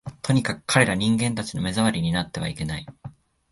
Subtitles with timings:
[0.23, 2.87] とにかく、彼等人間たちの目障りになってはいけない